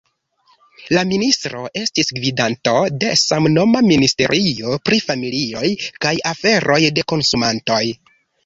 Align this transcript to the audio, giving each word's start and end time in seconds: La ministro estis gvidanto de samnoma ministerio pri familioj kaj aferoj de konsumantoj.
La 0.97 1.01
ministro 1.09 1.59
estis 1.81 2.09
gvidanto 2.19 2.73
de 3.03 3.11
samnoma 3.25 3.83
ministerio 3.91 4.75
pri 4.89 5.01
familioj 5.11 5.71
kaj 6.07 6.15
aferoj 6.35 6.83
de 6.99 7.09
konsumantoj. 7.15 7.83